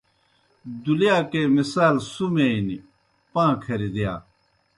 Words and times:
دُلِیاکے 0.83 1.41
مثال 1.55 1.95
سُمے 2.11 2.49
نیْ، 2.67 2.77
پاں 3.33 3.53
کھریْ 3.63 3.89
دِیا 3.95 4.13